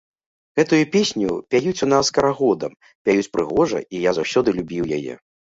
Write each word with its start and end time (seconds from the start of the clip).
Гэтую 0.59 0.77
песню 0.95 1.29
пяюць 1.55 1.81
у 1.87 1.89
нас 1.93 2.09
карагодам, 2.15 2.73
пяюць 3.09 3.29
прыгожа, 3.35 3.85
і 3.95 4.03
я 4.09 4.17
заўсёды 4.21 4.49
любіў 4.59 4.83
яе. 5.01 5.13